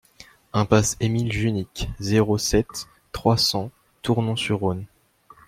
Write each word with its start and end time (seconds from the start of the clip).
Impasse 0.51 0.97
Émile 0.99 1.31
Junique, 1.31 1.87
zéro 1.99 2.39
sept, 2.39 2.87
trois 3.11 3.37
cents 3.37 3.69
Tournon-sur-Rhône 4.01 4.87